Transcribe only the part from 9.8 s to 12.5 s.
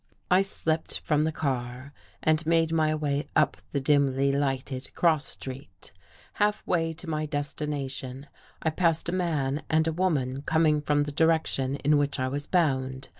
a woman coming from the direction in which I was